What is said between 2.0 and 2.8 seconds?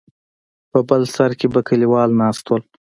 ناست ول.